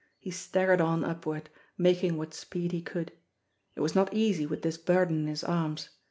He 0.17 0.31
staggered 0.31 0.81
on 0.81 1.03
upward, 1.03 1.51
making 1.77 2.17
what 2.17 2.33
speed 2.33 2.71
he 2.71 2.81
could. 2.81 3.11
It 3.75 3.81
was 3.81 3.93
not 3.93 4.11
easy 4.11 4.47
with 4.47 4.63
this 4.63 4.75
burden 4.77 5.19
in 5.21 5.27
his 5.27 5.43
arms. 5.43 5.89